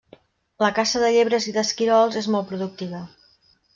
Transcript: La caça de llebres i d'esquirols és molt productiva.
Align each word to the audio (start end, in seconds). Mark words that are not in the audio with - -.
La 0.63 0.69
caça 0.77 1.01
de 1.03 1.11
llebres 1.15 1.47
i 1.51 1.53
d'esquirols 1.57 2.19
és 2.23 2.31
molt 2.37 2.51
productiva. 2.53 3.03